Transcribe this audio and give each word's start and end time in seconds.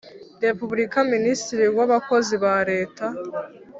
Repubulika 0.45 0.97
Minisitiri 1.13 1.65
w 1.77 1.79
Abakozi 1.85 2.35
ba 2.43 2.55
Leta 2.69 3.05